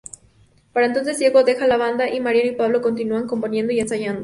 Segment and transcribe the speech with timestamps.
[0.73, 4.19] Para entonces Diego deja la banda y Mariano y Pablo continúan componiendo y ensayando.